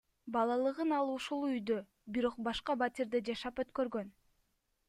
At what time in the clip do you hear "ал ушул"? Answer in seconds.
0.99-1.45